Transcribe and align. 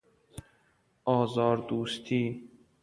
آزاردوستی 1.05 2.49